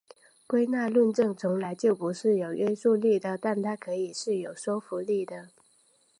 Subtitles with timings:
[0.47, 5.49] 归纳论证从来就不是有约束力的但它们可以是有说服力的。